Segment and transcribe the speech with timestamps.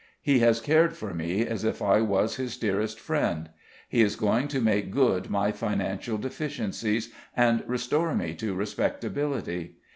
[0.19, 3.51] He has cared for me as if I was his dearest friend;
[3.87, 9.75] he is going to make good my financial deficiencies, and restore me to respectability.